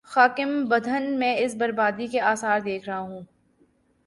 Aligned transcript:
خاکم 0.03 0.65
بدہن، 0.65 1.19
میں 1.19 1.35
اس 1.37 1.55
بر 1.55 1.71
بادی 1.71 2.07
کے 2.07 2.21
آثار 2.21 2.59
دیکھ 2.59 2.89
رہا 2.89 2.99
ہوں۔ 2.99 3.21